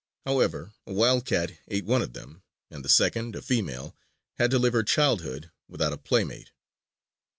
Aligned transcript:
However, 0.25 0.73
a 0.87 0.93
wildcat 0.93 1.59
ate 1.67 1.85
one 1.85 2.01
of 2.01 2.13
them; 2.13 2.41
and 2.71 2.83
the 2.83 2.89
second, 2.89 3.35
a 3.35 3.41
female, 3.43 3.95
had 4.39 4.49
to 4.49 4.57
live 4.57 4.73
her 4.73 4.81
childhood 4.81 5.51
without 5.67 5.93
a 5.93 5.97
playmate. 5.97 6.49